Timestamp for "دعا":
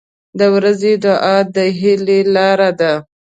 1.03-1.37